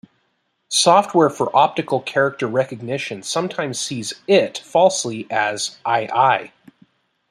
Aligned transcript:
Software 0.69 1.29
for 1.29 1.55
optical 1.55 1.99
character 2.01 2.47
recognition 2.47 3.21
sometimes 3.21 3.79
sees 3.79 4.15
it 4.27 4.57
falsely 4.57 5.27
as 5.29 5.77
"ii". 5.87 6.51